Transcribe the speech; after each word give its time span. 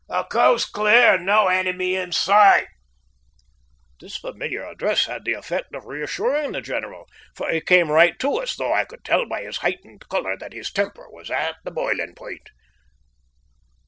The 0.07 0.23
coast's 0.31 0.67
clear, 0.67 1.13
and 1.13 1.27
no 1.27 1.47
enemy 1.47 1.95
in 1.95 2.11
sight." 2.11 2.65
This 3.99 4.17
familiar 4.17 4.65
address 4.65 5.05
had 5.05 5.25
the 5.25 5.33
effect 5.33 5.75
of 5.75 5.85
reassuring 5.85 6.53
the 6.53 6.61
general, 6.61 7.05
for 7.35 7.51
he 7.51 7.61
came 7.61 7.91
right 7.91 8.19
for 8.19 8.41
us, 8.41 8.55
though 8.55 8.73
I 8.73 8.83
could 8.85 9.05
tell 9.05 9.27
by 9.27 9.43
his 9.43 9.57
heightened 9.57 10.09
colour 10.09 10.35
that 10.37 10.53
his 10.53 10.71
temper 10.71 11.07
was 11.11 11.29
at 11.29 11.63
boiling 11.63 12.15
point. 12.15 12.49